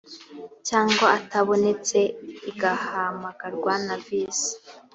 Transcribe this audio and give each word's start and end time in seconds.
cyangwa 0.67 1.05
atabonetse 1.17 1.99
igahamagarwa 2.49 3.73
na 3.85 3.95
visi 4.05 4.51